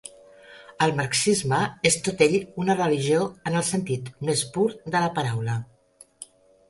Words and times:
El 0.85 0.93
marxisme 0.99 1.59
és 1.89 1.97
tot 2.07 2.23
ell 2.27 2.37
una 2.63 2.77
religió 2.79 3.21
en 3.51 3.59
el 3.63 3.67
sentit 3.71 4.09
més 4.31 4.43
pur 4.57 4.67
de 4.73 4.95
la 5.05 5.13
paraula. 5.21 5.59